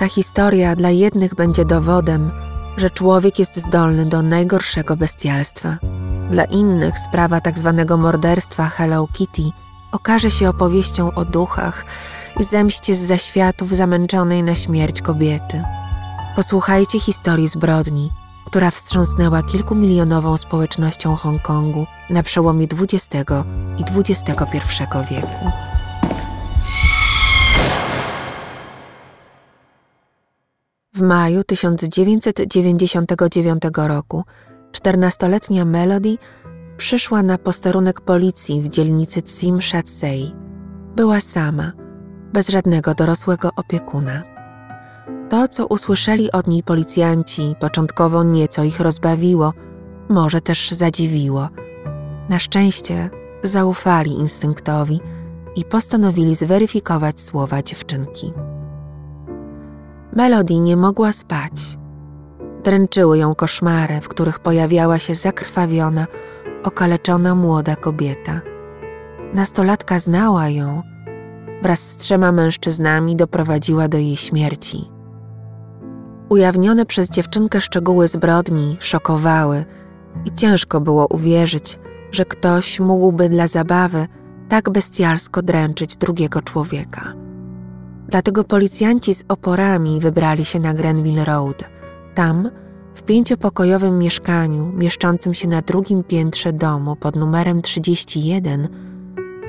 [0.00, 2.30] Ta historia dla jednych będzie dowodem,
[2.76, 5.76] że człowiek jest zdolny do najgorszego bestialstwa.
[6.30, 7.40] Dla innych sprawa.
[7.40, 7.54] Tak
[7.98, 9.42] morderstwa Hello Kitty
[9.92, 11.84] okaże się opowieścią o duchach
[12.40, 15.62] i zemście z zaświatów zamęczonej na śmierć kobiety.
[16.36, 18.10] Posłuchajcie historii zbrodni,
[18.46, 23.30] która wstrząsnęła kilkumilionową społecznością Hongkongu na przełomie XX
[23.78, 24.62] i XXI
[25.10, 25.69] wieku.
[31.00, 34.24] W maju 1999 roku
[34.72, 36.18] 14-letnia Melody
[36.76, 40.34] przyszła na posterunek policji w dzielnicy Tsim Shatsei.
[40.96, 41.72] Była sama,
[42.32, 44.22] bez żadnego dorosłego opiekuna.
[45.28, 49.52] To, co usłyszeli od niej policjanci, początkowo nieco ich rozbawiło,
[50.08, 51.48] może też zadziwiło.
[52.28, 53.10] Na szczęście
[53.42, 55.00] zaufali instynktowi
[55.56, 58.32] i postanowili zweryfikować słowa dziewczynki.
[60.16, 61.78] Melody nie mogła spać.
[62.64, 66.06] Dręczyły ją koszmary, w których pojawiała się zakrwawiona,
[66.64, 68.40] okaleczona młoda kobieta.
[69.34, 70.82] Nastolatka znała ją.
[71.62, 74.90] Wraz z trzema mężczyznami doprowadziła do jej śmierci.
[76.28, 79.64] Ujawnione przez dziewczynkę szczegóły zbrodni szokowały
[80.24, 81.78] i ciężko było uwierzyć,
[82.12, 84.06] że ktoś mógłby dla zabawy
[84.48, 87.12] tak bestialsko dręczyć drugiego człowieka.
[88.10, 91.64] Dlatego policjanci z oporami wybrali się na Grenville Road.
[92.14, 92.50] Tam,
[92.94, 98.68] w pięciopokojowym mieszkaniu mieszczącym się na drugim piętrze domu pod numerem 31,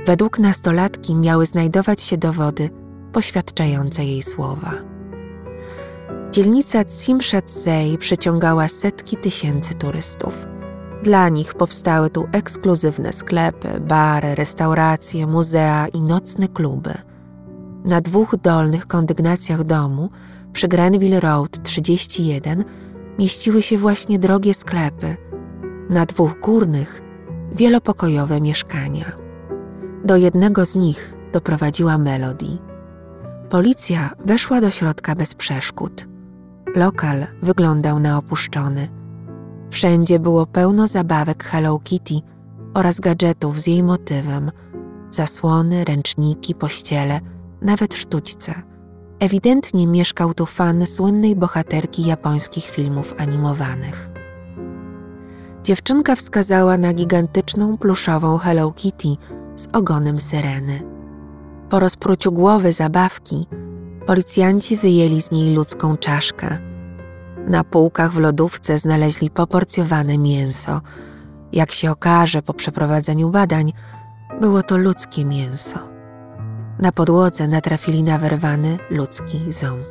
[0.05, 2.69] według nastolatki miały znajdować się dowody
[3.13, 4.71] poświadczające jej słowa.
[6.31, 10.45] Dzielnica Tsimshatsei przyciągała setki tysięcy turystów.
[11.03, 16.93] Dla nich powstały tu ekskluzywne sklepy, bary, restauracje, muzea i nocne kluby–
[17.85, 20.09] na dwóch dolnych kondygnacjach domu
[20.53, 22.63] przy Grenville Road 31
[23.19, 25.17] mieściły się właśnie drogie sklepy,
[25.89, 27.01] na dwóch górnych
[27.55, 29.05] wielopokojowe mieszkania.
[30.05, 32.57] Do jednego z nich doprowadziła Melody.
[33.49, 36.07] Policja weszła do środka bez przeszkód.
[36.75, 38.87] Lokal wyglądał na opuszczony.
[39.69, 42.13] Wszędzie było pełno zabawek Hello Kitty
[42.73, 44.51] oraz gadżetów z jej motywem:
[45.09, 47.19] zasłony, ręczniki, pościele–
[47.61, 48.53] nawet sztućce.
[49.19, 54.09] Ewidentnie mieszkał tu fan słynnej bohaterki japońskich filmów animowanych.
[55.63, 59.07] Dziewczynka wskazała na gigantyczną pluszową Hello Kitty
[59.55, 60.83] z ogonem syreny.
[61.69, 63.45] Po rozpruciu głowy zabawki,
[64.05, 66.57] policjanci wyjęli z niej ludzką czaszkę.
[67.47, 70.81] Na półkach w lodówce znaleźli poporcjowane mięso.
[71.53, 73.73] Jak się okaże po przeprowadzeniu badań,
[74.41, 75.90] było to ludzkie mięso.
[76.79, 79.85] Na podłodze natrafili na wyrwany ludzki ząb.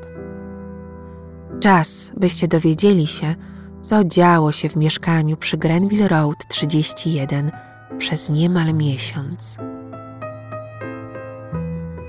[1.61, 3.35] Czas, byście dowiedzieli się,
[3.83, 7.51] co działo się w mieszkaniu przy Grenville Road 31
[7.99, 9.57] przez niemal miesiąc.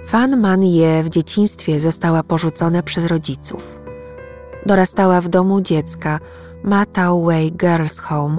[0.08, 3.78] Fan Man Ye w dzieciństwie została porzucona przez rodziców.
[4.66, 6.20] Dorastała w domu dziecka
[6.64, 8.38] Matao Wei Girls Home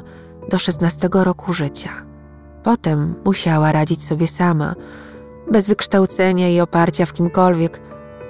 [0.49, 1.91] do 16 roku życia.
[2.63, 4.75] Potem musiała radzić sobie sama–
[5.51, 7.81] bez wykształcenia i oparcia w kimkolwiek,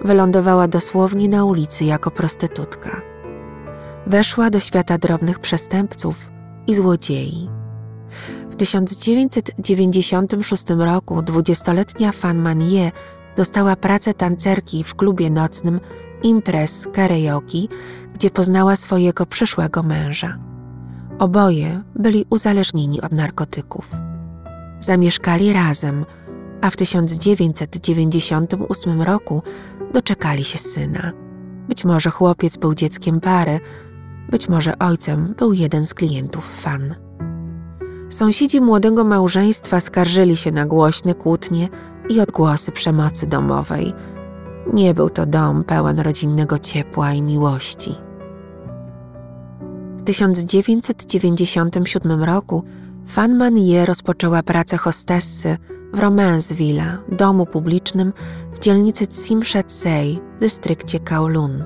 [0.05, 3.03] wylądowała dosłownie na ulicy jako prostytutka.
[4.07, 6.31] Weszła do świata drobnych przestępców
[6.67, 7.51] i złodziei.
[8.51, 12.93] W 1996 roku dwudziestoletnia Fan Manie
[13.37, 15.81] dostała pracę tancerki w klubie nocnym
[16.23, 17.59] Imprez Karaoke,
[18.15, 20.39] gdzie poznała swojego przyszłego męża.
[21.19, 23.91] Oboje byli uzależnieni od narkotyków.
[24.81, 26.05] Zamieszkali razem–
[26.63, 29.43] a w 1998 roku
[29.93, 31.13] doczekali się syna.
[31.69, 33.61] Być może chłopiec był dzieckiem pary,
[34.31, 36.95] być może ojcem był jeden z klientów fan.
[38.09, 41.69] Sąsiedzi młodego małżeństwa skarżyli się na głośne kłótnie
[42.09, 43.93] i odgłosy przemocy domowej.
[44.73, 47.95] Nie był to dom pełen rodzinnego ciepła i miłości.
[49.97, 52.65] W 1997 roku
[53.07, 55.57] Fan Manie rozpoczęła pracę hostessy
[55.93, 58.13] w Romanceville, domu publicznym
[58.55, 61.65] w dzielnicy Tsimshatsei w dystrykcie Kowloon.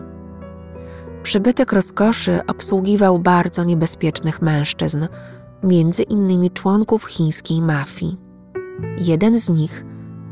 [1.23, 5.07] Przybytek rozkoszy obsługiwał bardzo niebezpiecznych mężczyzn,
[5.63, 8.17] między innymi członków chińskiej mafii.
[8.99, 9.85] Jeden z nich,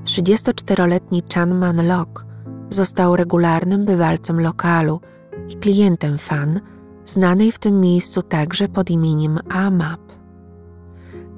[0.05, 2.27] 34-letni Chan Man Lok,
[2.71, 5.01] został regularnym bywalcem lokalu
[5.49, 6.61] i klientem fan,
[7.07, 10.01] znanej w tym miejscu także pod imieniem Amap.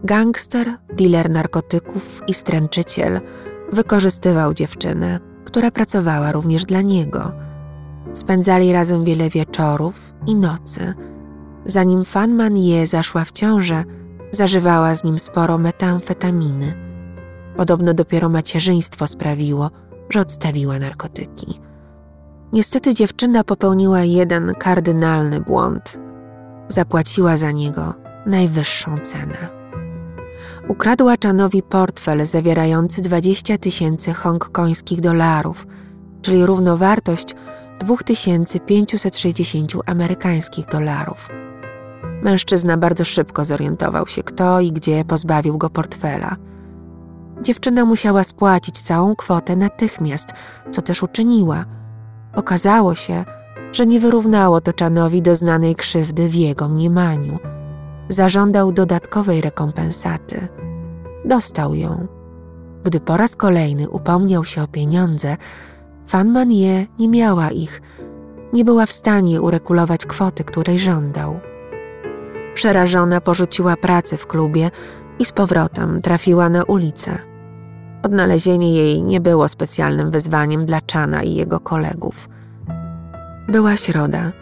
[0.05, 3.21] Gangster, dealer narkotyków i stręczyciel
[3.73, 7.33] wykorzystywał dziewczynę, która pracowała również dla niego.
[8.13, 10.95] Spędzali razem wiele wieczorów i nocy.
[11.67, 13.85] Zanim Fan Manie zaszła w ciążę,
[14.31, 16.75] zażywała z nim sporo metamfetaminy.
[17.57, 19.71] Podobno dopiero macierzyństwo sprawiło,
[20.11, 21.61] że odstawiła narkotyki.
[22.53, 25.99] Niestety dziewczyna popełniła jeden kardynalny błąd.
[26.69, 27.95] Zapłaciła za niego
[28.27, 29.56] najwyższą cenę.
[30.69, 35.67] Ukradła Chanowi portfel zawierający 20 tysięcy hongkońskich dolarów,
[36.23, 37.35] czyli równowartość
[37.79, 41.29] 2560 amerykańskich dolarów.
[42.23, 46.37] Mężczyzna bardzo szybko zorientował się, kto i gdzie pozbawił go portfela.
[47.43, 50.29] Dziewczyna musiała spłacić całą kwotę natychmiast,
[50.71, 51.65] co też uczyniła.
[52.35, 53.25] Okazało się,
[53.73, 57.39] że nie wyrównało to Czanowi doznanej krzywdy w jego mniemaniu.
[58.09, 60.49] Zażądał dodatkowej rekompensaty.
[61.25, 62.07] Dostał ją.
[62.85, 65.37] Gdy po raz kolejny upomniał się o pieniądze,
[66.07, 67.83] Fan Manie nie miała ich,
[68.53, 71.41] nie była w stanie uregulować kwoty, której żądał.
[72.55, 74.71] Przerażona porzuciła pracę w klubie
[75.19, 77.19] i z powrotem trafiła na ulicę.
[78.03, 82.29] Odnalezienie jej nie było specjalnym wyzwaniem dla Czana i jego kolegów.
[83.49, 84.33] Była środa,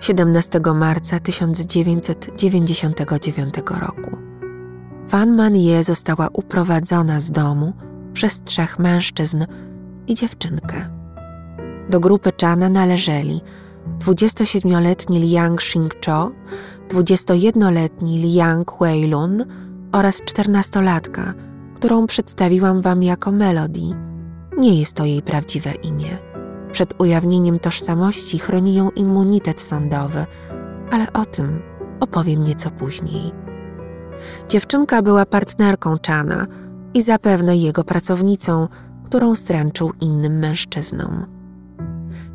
[0.00, 4.18] 17 marca 1999 roku.
[5.08, 7.72] Fan Manie została uprowadzona z domu
[8.12, 9.44] przez trzech mężczyzn
[10.06, 10.90] i dziewczynkę.
[11.90, 13.40] Do grupy Chana należeli
[13.98, 16.30] 27-letni Liang Xingcho,
[16.88, 19.44] 21-letni Liang Weilun
[19.92, 21.32] oraz 14-latka,
[21.74, 23.80] którą przedstawiłam wam jako Melody.
[24.58, 26.18] Nie jest to jej prawdziwe imię.
[26.74, 30.26] Przed ujawnieniem tożsamości chroni ją immunitet sądowy,
[30.90, 31.62] ale o tym
[32.00, 33.32] opowiem nieco później.
[34.48, 36.46] Dziewczynka była partnerką Chana
[36.94, 38.68] i zapewne jego pracownicą,
[39.04, 41.26] którą stręczył innym mężczyznom.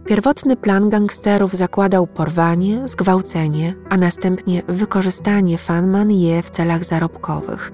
[0.05, 7.71] Pierwotny plan gangsterów zakładał porwanie, zgwałcenie, a następnie wykorzystanie Fanman je w celach zarobkowych.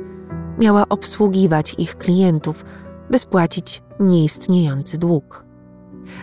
[0.59, 2.65] Miała obsługiwać ich klientów,
[3.09, 5.44] by spłacić nieistniejący dług.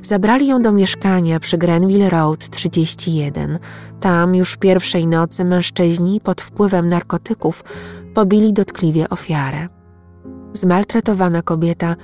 [0.02, 3.58] Zabrali ją do mieszkania przy Grenville Road 31.
[4.00, 7.64] Tam już pierwszej nocy mężczyźni pod wpływem narkotyków
[8.14, 9.68] pobili dotkliwie ofiarę.
[10.52, 11.96] Zmaltretowana kobieta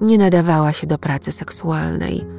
[0.00, 2.36] nie nadawała się do pracy seksualnej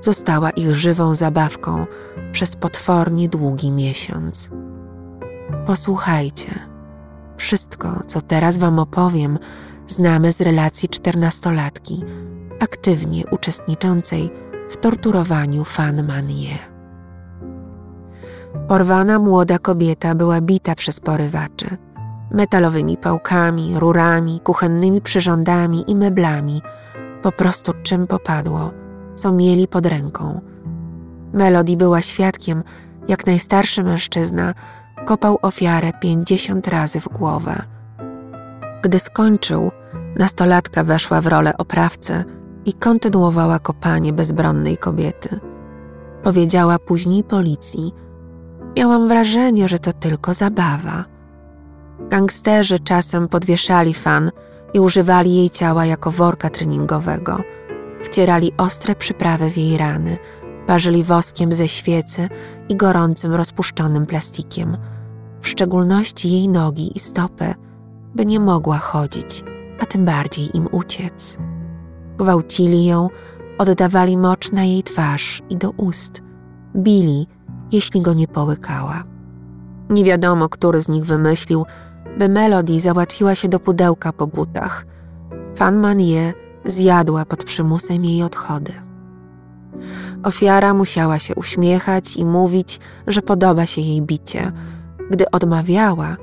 [0.00, 1.86] została ich żywą zabawką
[2.32, 4.50] przez potwornie długi miesiąc.
[5.66, 6.50] Posłuchajcie.
[7.36, 9.38] Wszystko, co teraz Wam opowiem,
[9.88, 12.04] znamy z relacji czternastolatki,
[12.60, 14.30] aktywnie uczestniczącej
[14.70, 16.58] w torturowaniu Fan Manie.
[18.68, 21.76] Porwana młoda kobieta była bita przez porywaczy.
[22.30, 26.62] Metalowymi pałkami, rurami, kuchennymi przyrządami i meblami,
[27.22, 28.70] po prostu czym popadło–
[29.18, 30.40] co mieli pod ręką.
[31.32, 32.62] Melody była świadkiem,
[33.08, 34.54] jak najstarszy mężczyzna
[35.06, 37.62] kopał ofiarę pięćdziesiąt razy w głowę.
[38.82, 39.70] Gdy skończył,
[40.18, 42.24] nastolatka weszła w rolę oprawcy
[42.64, 45.40] i kontynuowała kopanie bezbronnej kobiety.
[46.22, 47.92] Powiedziała później policji:
[48.76, 51.04] Miałam wrażenie, że to tylko zabawa.
[52.00, 54.30] Gangsterzy czasem podwieszali fan
[54.74, 57.38] i używali jej ciała jako worka treningowego–
[58.02, 60.18] Wcierali ostre przyprawy w jej rany,
[60.66, 62.28] parzyli woskiem ze świecy
[62.68, 64.76] i gorącym rozpuszczonym plastikiem,
[65.40, 67.54] w szczególności jej nogi i stopy,
[68.14, 69.44] by nie mogła chodzić,
[69.80, 71.38] a tym bardziej im uciec.
[72.18, 73.08] Gwałcili ją,
[73.58, 76.22] oddawali mocz na jej twarz i do ust,
[76.76, 77.26] bili,
[77.72, 79.04] jeśli go nie połykała.
[79.90, 81.64] Nie wiadomo, który z nich wymyślił,
[82.18, 84.86] by Melody załatwiła się do pudełka po butach.
[85.56, 86.34] Fan Manie
[86.64, 88.72] zjadła pod przymusem jej odchody.
[90.22, 94.52] Ofiara musiała się uśmiechać i mówić, że podoba się jej bicie.
[95.10, 96.16] Gdy odmawiała,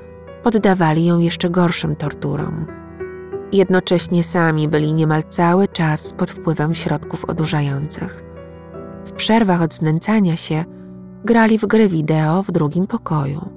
[0.43, 2.65] poddawali ją jeszcze gorszym torturom.
[3.51, 8.23] Jednocześnie sami byli niemal cały czas pod wpływem środków odurzających.
[9.05, 10.65] W przerwach od znęcania się
[11.25, 13.49] grali w gry wideo w drugim pokoju.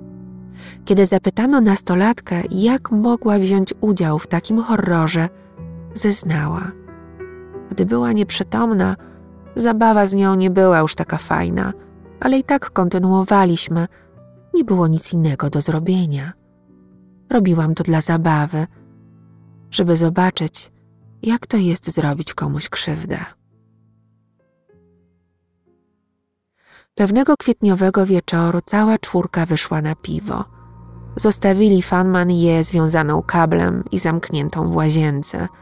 [0.84, 5.28] Kiedy zapytano nastolatkę, jak mogła wziąć udział w takim horrorze,
[5.94, 6.72] zeznała.
[7.70, 8.96] Gdy była nieprzytomna,
[9.56, 11.72] zabawa z nią nie była już taka fajna,
[12.20, 13.86] ale i tak kontynuowaliśmy.
[14.54, 16.32] Nie było nic innego do zrobienia.
[17.30, 18.66] Robiłam to dla zabawy,
[19.70, 20.72] żeby zobaczyć,
[21.22, 23.18] jak to jest zrobić komuś krzywdę.
[26.94, 30.44] Pewnego kwietniowego wieczoru cała czwórka wyszła na piwo.
[31.16, 35.48] Zostawili Fanman je związaną kablem i zamkniętą w łazience–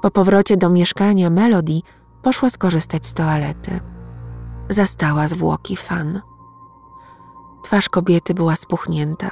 [0.00, 1.80] po powrocie do mieszkania Melody
[2.22, 3.80] poszła skorzystać z toalety.
[4.68, 6.20] zastała zwłoki fan.
[7.64, 9.30] Twarz kobiety była spuchnięta,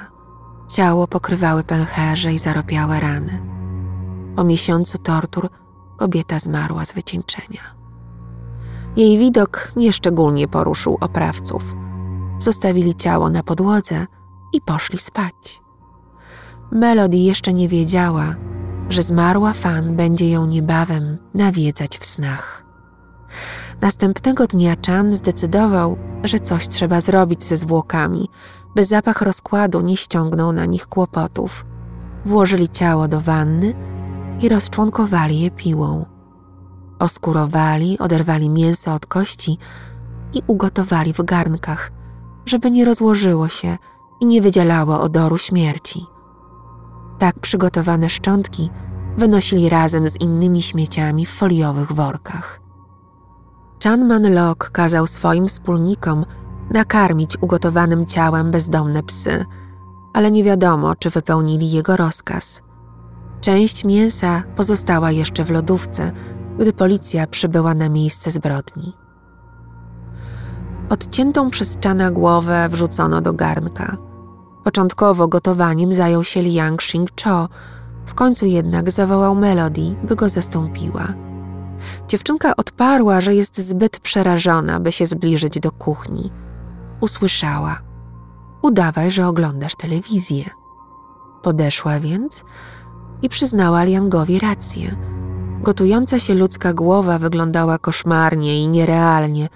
[0.68, 3.57] ciało pokrywały pęcherze i zaropiałe rany.
[4.38, 5.48] Po miesiącu tortur
[5.96, 7.60] kobieta zmarła z wycieńczenia.
[8.96, 11.62] Jej widok nieszczególnie poruszył oprawców.
[12.38, 14.06] Zostawili ciało na podłodze
[14.52, 15.60] i poszli spać.
[16.72, 18.34] Melody jeszcze nie wiedziała,
[18.88, 22.64] że zmarła fan będzie ją niebawem nawiedzać w snach.
[23.80, 28.28] Następnego dnia Chan zdecydował, że coś trzeba zrobić ze zwłokami,
[28.74, 31.66] by zapach rozkładu nie ściągnął na nich kłopotów.
[32.26, 33.97] Włożyli ciało do wanny
[34.40, 36.06] i rozczłonkowali je piłą.
[36.98, 39.58] Oskurowali, oderwali mięso od kości
[40.34, 41.92] i ugotowali w garnkach,
[42.46, 43.78] żeby nie rozłożyło się
[44.20, 46.06] i nie wydzielało odoru śmierci.
[47.18, 48.70] Tak przygotowane szczątki
[49.16, 52.60] wynosili razem z innymi śmieciami w foliowych workach.
[53.84, 56.24] Chan Man Lok kazał swoim wspólnikom
[56.70, 59.44] nakarmić ugotowanym ciałem bezdomne psy,
[60.12, 62.62] ale nie wiadomo, czy wypełnili jego rozkaz.
[63.40, 66.12] Część mięsa pozostała jeszcze w lodówce,
[66.58, 68.92] gdy policja przybyła na miejsce zbrodni.
[70.90, 73.96] Odciętą przez Chana głowę wrzucono do garnka.
[74.64, 77.48] Początkowo gotowaniem zajął się Liang Xing Cho,
[78.06, 81.14] w końcu jednak zawołał Melody, by go zastąpiła.
[82.08, 86.30] Dziewczynka odparła, że jest zbyt przerażona, by się zbliżyć do kuchni.
[87.00, 87.80] Usłyszała:
[88.62, 90.44] Udawaj, że oglądasz telewizję.
[91.42, 92.44] Podeszła więc
[93.22, 94.96] i przyznała Liangowi rację.
[95.62, 99.48] Gotująca się ludzka głowa wyglądała koszmarnie i nierealnie,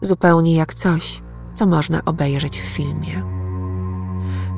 [0.00, 1.22] zupełnie jak coś,
[1.54, 3.22] co można obejrzeć w filmie.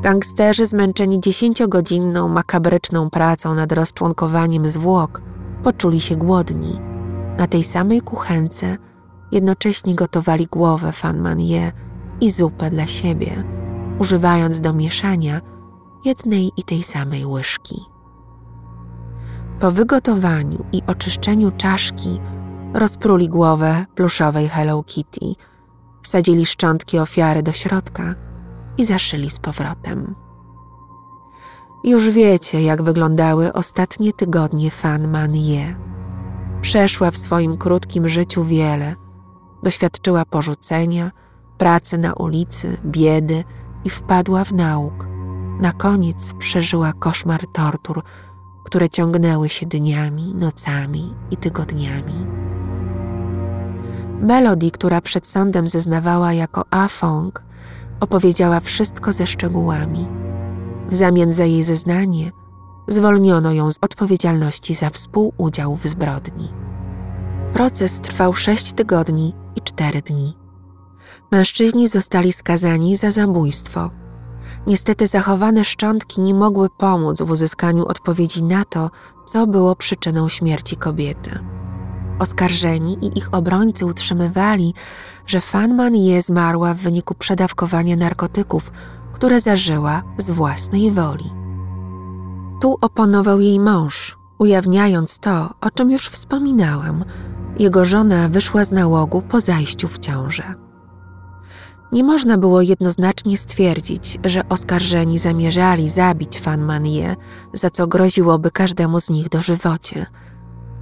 [0.02, 5.22] Gangsterzy zmęczeni dziesięciogodzinną, makabryczną pracą nad rozczłonkowaniem zwłok
[5.62, 6.80] poczuli się głodni.
[7.38, 8.76] Na tej samej kuchence
[9.32, 11.72] jednocześnie gotowali głowę Fan Manie
[12.20, 13.44] i zupę dla siebie,
[13.98, 15.40] używając do mieszania
[16.04, 17.91] jednej i tej samej łyżki.
[19.62, 22.20] Po wygotowaniu i oczyszczeniu czaszki
[22.74, 25.34] rozpruli głowę pluszowej Hello Kitty,
[26.02, 28.14] wsadzili szczątki ofiary do środka
[28.78, 30.14] i zaszyli z powrotem.
[31.84, 35.74] Już wiecie, jak wyglądały ostatnie tygodnie Fan Man Ye.
[36.60, 38.94] Przeszła w swoim krótkim życiu wiele.
[39.62, 41.10] Doświadczyła porzucenia,
[41.58, 43.44] pracy na ulicy, biedy
[43.84, 45.06] i wpadła w nauk.
[45.60, 48.02] Na koniec przeżyła koszmar tortur,
[48.64, 52.26] które ciągnęły się dniami, nocami i tygodniami.
[54.20, 57.44] Melody, która przed sądem zeznawała jako Afong,
[58.00, 60.08] opowiedziała wszystko ze szczegółami.
[60.90, 62.32] W zamian za jej zeznanie
[62.88, 66.48] zwolniono ją z odpowiedzialności za współudział w zbrodni.
[67.52, 70.36] Proces trwał sześć tygodni i cztery dni.
[71.32, 73.90] Mężczyźni zostali skazani za zabójstwo.
[74.66, 78.90] Niestety zachowane szczątki nie mogły pomóc w uzyskaniu odpowiedzi na to,
[79.24, 81.38] co było przyczyną śmierci kobiety.
[82.18, 84.74] Oskarżeni i ich obrońcy utrzymywali,
[85.26, 88.72] że Fanman je zmarła w wyniku przedawkowania narkotyków,
[89.12, 91.32] które zażyła z własnej woli.
[92.60, 97.04] Tu oponował jej mąż, ujawniając to, o czym już wspominałam.
[97.58, 100.54] Jego żona wyszła z nałogu po zajściu w ciążę.
[101.92, 107.16] Nie można było jednoznacznie stwierdzić, że oskarżeni zamierzali zabić Fanmanie,
[107.52, 110.06] za co groziłoby każdemu z nich dożywocie.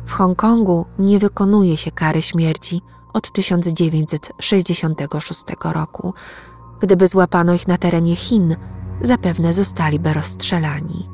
[0.07, 2.81] W Hongkongu nie wykonuje się kary śmierci
[3.13, 6.15] od 1966 roku.
[6.81, 8.57] Gdyby złapano ich na terenie Chin,
[9.01, 11.09] zapewne zostaliby rozstrzelani.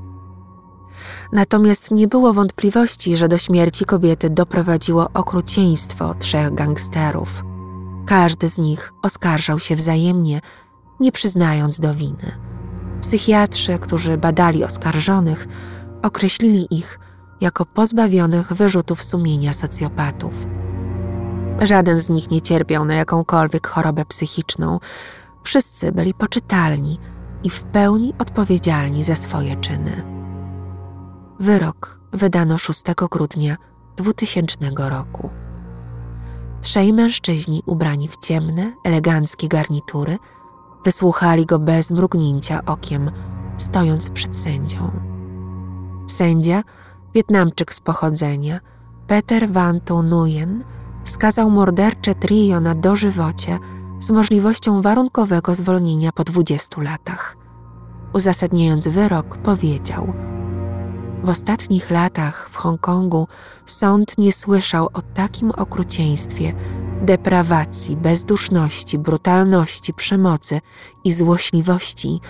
[1.32, 7.55] Natomiast nie było wątpliwości, że do śmierci kobiety doprowadziło okrucieństwo trzech gangsterów.
[8.06, 10.40] Każdy z nich oskarżał się wzajemnie,
[11.00, 12.38] nie przyznając do winy.
[13.00, 15.48] Psychiatrzy, którzy badali oskarżonych,
[16.02, 16.98] określili ich
[17.40, 20.46] jako pozbawionych wyrzutów sumienia socjopatów.
[21.62, 24.78] Żaden z nich nie cierpiał na jakąkolwiek chorobę psychiczną.
[25.42, 26.98] Wszyscy byli poczytalni
[27.44, 30.04] i w pełni odpowiedzialni za swoje czyny.
[31.40, 33.56] Wyrok wydano 6 grudnia
[33.96, 35.30] 2000 roku.
[36.60, 40.18] Trzej mężczyźni ubrani w ciemne, eleganckie garnitury
[40.84, 43.10] wysłuchali go bez mrugnięcia okiem,
[43.56, 44.90] stojąc przed sędzią.
[46.08, 46.62] Sędzia,
[47.14, 48.60] Wietnamczyk z pochodzenia,
[49.06, 50.64] Peter Van Tu Nguyen,
[51.04, 53.58] skazał mordercze trio na dożywocie
[54.00, 57.36] z możliwością warunkowego zwolnienia po 20 latach.
[58.12, 60.12] Uzasadniając wyrok, powiedział:
[61.26, 63.28] W ostatnich latach w Hongkongu
[63.66, 66.54] sąd nie słyszał o takim okrucieństwie
[67.02, 70.60] deprawacji, bezduszności, brutalności, przemocy
[71.04, 72.20] i złośliwości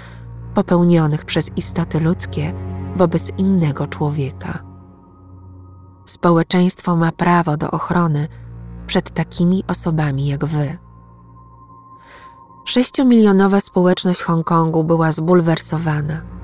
[0.55, 2.53] popełnionych przez istoty ludzkie
[2.95, 4.59] wobec innego człowieka.
[6.07, 8.29] Społeczeństwo ma prawo do ochrony
[8.87, 10.79] przed takimi osobami jak wy.
[12.65, 16.36] Sześciomilionowa społeczność Hongkongu była zbulwersowana.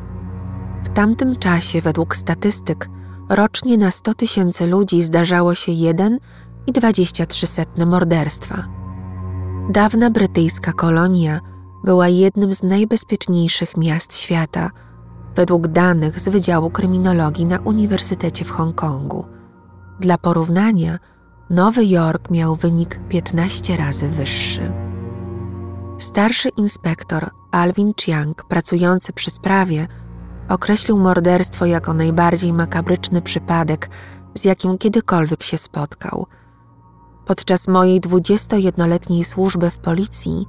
[0.84, 2.88] W tamtym czasie, według statystyk,
[3.28, 6.18] rocznie na 100 tysięcy ludzi zdarzało się jeden
[6.66, 8.68] i 23 setne morderstwa.
[9.70, 11.40] Dawna brytyjska kolonia
[11.84, 14.70] była jednym z najbezpieczniejszych miast świata,
[15.36, 19.26] według danych z Wydziału Kryminologii na Uniwersytecie w Hongkongu.
[20.00, 20.98] Dla porównania,
[21.50, 24.72] Nowy Jork miał wynik 15 razy wyższy.
[25.98, 29.86] Starszy inspektor Alvin Chiang, pracujący przy sprawie,
[30.48, 33.90] określił morderstwo jako najbardziej makabryczny przypadek,
[34.34, 36.26] z jakim kiedykolwiek się spotkał.
[37.26, 40.46] Podczas mojej 21-letniej służby w policji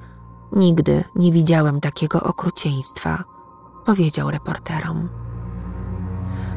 [0.51, 3.23] nigdy nie widziałem takiego okrucieństwa,
[3.85, 5.09] powiedział reporterom.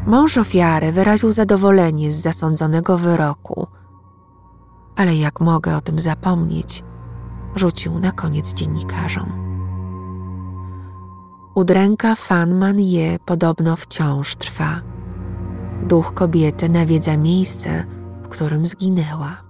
[0.06, 3.66] Mąż ofiary wyraził zadowolenie z zasądzonego wyroku,
[4.96, 6.84] ale jak mogę o tym zapomnieć,
[7.54, 9.45] rzucił na koniec dziennikarzom.
[11.56, 12.76] Udręka Fan Man
[13.24, 14.80] podobno wciąż trwa.
[15.82, 17.84] Duch kobiety nawiedza miejsce,
[18.22, 19.42] w którym zginęła.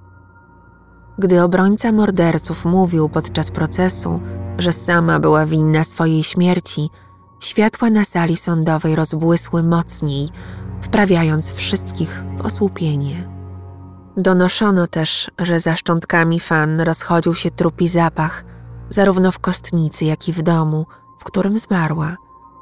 [1.18, 4.20] Gdy obrońca morderców mówił podczas procesu,
[4.58, 6.90] że sama była winna swojej śmierci,
[7.40, 10.28] światła na sali sądowej rozbłysły mocniej,
[10.80, 13.28] wprawiając wszystkich w osłupienie.
[14.16, 18.44] Donoszono też, że za szczątkami fan rozchodził się trupi zapach,
[18.90, 20.86] zarówno w kostnicy, jak i w domu,
[21.26, 22.16] którym zmarła,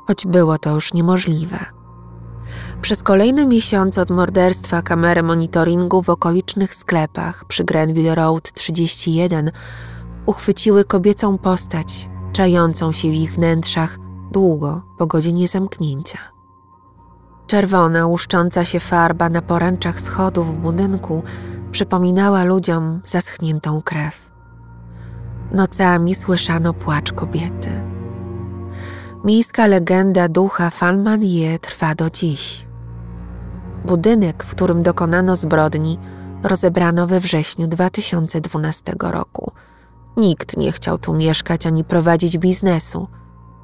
[0.06, 1.58] choć było to już niemożliwe.
[2.82, 9.50] Przez kolejne miesiące od morderstwa kamery monitoringu w okolicznych sklepach przy Grenville Road 31
[10.26, 13.98] uchwyciły kobiecą postać, czającą się w ich wnętrzach
[14.32, 16.18] długo po godzinie zamknięcia.
[17.46, 21.22] Czerwona, łuszcząca się farba na poręczach schodów w budynku
[21.70, 24.30] przypominała ludziom zaschniętą krew.
[25.52, 27.83] Nocami słyszano płacz kobiety.
[29.24, 32.66] Miejska legenda ducha Falmanie trwa do dziś.
[33.84, 35.98] Budynek, w którym dokonano zbrodni,
[36.42, 39.52] rozebrano we wrześniu 2012 roku.
[40.16, 43.08] Nikt nie chciał tu mieszkać ani prowadzić biznesu.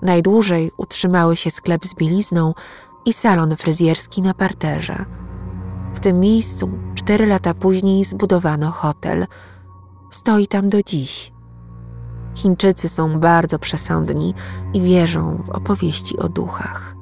[0.02, 2.54] Najdłużej utrzymały się sklep z bielizną
[3.04, 5.04] i salon fryzjerski na parterze.
[5.94, 9.26] W tym miejscu cztery lata później zbudowano hotel.
[10.10, 11.32] Stoi tam do dziś.
[12.34, 14.34] Chińczycy są bardzo przesądni
[14.74, 16.96] i wierzą w opowieści o duchach.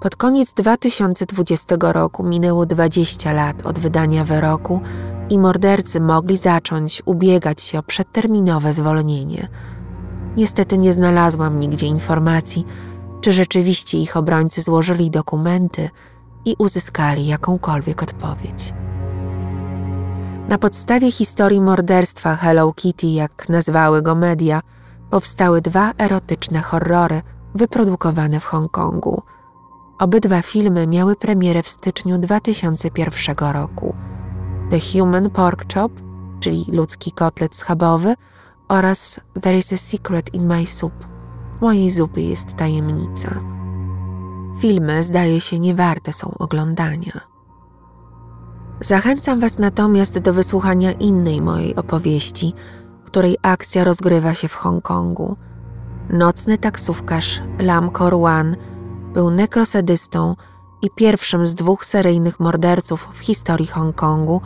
[0.00, 4.80] Pod koniec 2020 roku minęło 20 lat od wydania wyroku
[5.30, 9.48] i mordercy mogli zacząć ubiegać się o przedterminowe zwolnienie.
[10.36, 12.66] Niestety nie znalazłam nigdzie informacji,
[13.20, 15.90] czy rzeczywiście ich obrońcy złożyli dokumenty
[16.44, 18.74] i uzyskali jakąkolwiek odpowiedź.
[20.48, 24.60] Na podstawie historii morderstwa Hello Kitty, jak nazwały go media,
[25.10, 27.22] powstały dwa erotyczne horrory
[27.54, 29.22] wyprodukowane w Hongkongu.
[29.98, 33.94] Obydwa filmy miały premierę w styczniu 2001 roku.
[34.70, 35.92] The Human Pork Chop,
[36.40, 38.14] czyli ludzki kotlet schabowy,
[38.68, 40.94] oraz There is a Secret in My Soup.
[41.58, 43.40] W mojej zupy jest tajemnica.
[44.58, 47.33] Filmy, zdaje się, niewarte są oglądania.
[48.84, 52.52] Zachęcam Was natomiast do wysłuchania innej mojej opowieści,
[53.04, 55.36] której akcja rozgrywa się w Hongkongu.
[56.10, 58.56] Nocny taksówkarz Lam Korwan
[59.14, 60.36] był nekrosadystą
[60.82, 64.40] i pierwszym z dwóch seryjnych morderców w historii Hongkongu,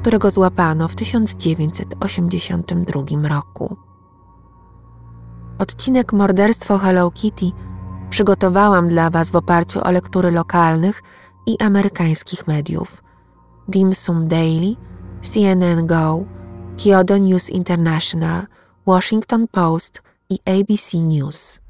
[0.00, 3.76] którego złapano w 1982 roku.
[5.58, 7.46] Odcinek Morderstwo Hello Kitty
[8.10, 11.02] przygotowałam dla Was w oparciu o lektury lokalnych
[11.46, 12.96] i amerykańskich mediów–
[13.68, 14.76] Dim Sum Daily,
[15.22, 16.24] CNN Go,
[16.76, 18.46] Kyodo News International,
[18.86, 21.60] Washington Post i ABC News.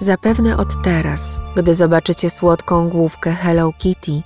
[0.00, 4.22] Zapewne od teraz, gdy zobaczycie słodką główkę Hello Kitty,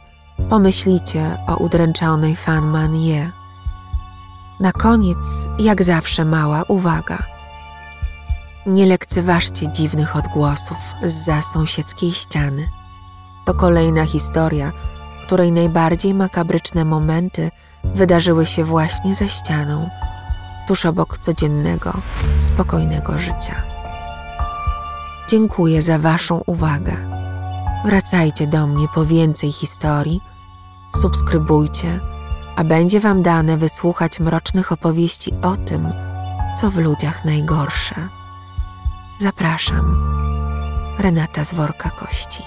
[0.51, 3.31] pomyślicie o udręczonej Fan Ye.
[4.61, 7.19] Na koniec, jak zawsze, mała uwaga–
[8.67, 12.69] nie lekceważcie dziwnych odgłosów z za sąsiedzkiej ściany.
[13.47, 14.73] To kolejna historia,
[15.27, 17.51] której najbardziej makabryczne momenty
[17.85, 19.89] wydarzyły się właśnie za ścianą,
[20.69, 21.93] tuż obok codziennego,
[22.41, 23.63] spokojnego życia.
[25.29, 26.97] Dziękuję za Waszą uwagę.
[27.85, 30.21] Wracajcie do mnie po więcej historii,
[31.01, 32.01] subskrybujcie,
[32.57, 35.93] a będzie Wam dane wysłuchać mrocznych opowieści o tym,
[36.61, 38.20] co w ludziach najgorsze.
[39.21, 39.97] Zapraszam.
[40.99, 42.43] Renata z worka kości.